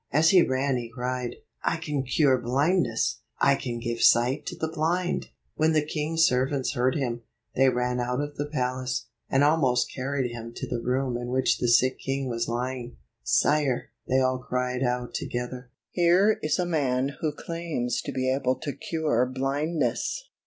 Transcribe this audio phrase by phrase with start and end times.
[0.11, 3.19] As he ran he cried," I can cure blindness!
[3.39, 5.27] I can give sight to the blind!"
[5.57, 7.21] When the king's servants heard him,
[7.55, 11.59] they ran out of the palace, and almost carried him to the room in which
[11.59, 12.97] the sick king was lying.
[13.21, 18.55] "Sire," they all cried out together, "here is a man who claims to be able
[18.55, 20.31] to cure blindness."